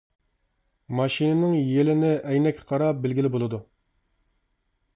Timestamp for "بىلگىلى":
3.07-3.33